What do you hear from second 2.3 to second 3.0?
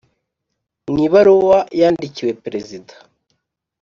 Perezida